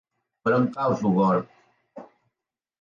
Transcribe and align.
Per 0.47 0.53
on 0.57 0.65
cau 0.77 0.95
Sogorb? 1.03 2.11